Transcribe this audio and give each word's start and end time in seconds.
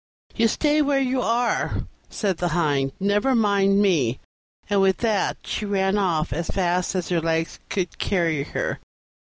"You 0.35 0.47
stay 0.47 0.81
where 0.81 0.97
you 0.99 1.21
are," 1.21 1.81
said 2.09 2.37
the 2.37 2.47
Hind; 2.57 2.91
"never 2.99 3.35
mind 3.35 3.83
me": 3.83 4.19
and 4.67 4.81
with 4.81 4.97
that 5.05 5.37
she 5.43 5.63
ran 5.63 5.95
off 5.95 6.33
as 6.33 6.47
fast 6.47 6.95
as 6.95 7.09
her 7.09 7.21
legs 7.21 7.59
could 7.69 7.99
carry 7.99 8.41
her. 8.41 8.79